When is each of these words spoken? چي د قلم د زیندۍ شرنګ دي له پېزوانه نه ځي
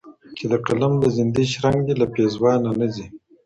چي 0.37 0.45
د 0.51 0.53
قلم 0.65 0.93
د 0.99 1.05
زیندۍ 1.15 1.45
شرنګ 1.53 1.79
دي 1.87 1.93
له 2.01 2.05
پېزوانه 2.13 2.69
نه 2.79 2.87
ځي 2.93 3.05